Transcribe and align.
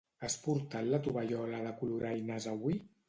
Has 0.27 0.35
portat 0.45 0.89
la 0.93 0.99
tovallola 1.07 1.61
de 1.67 1.75
coloraines 1.83 2.49
avui? 2.55 2.81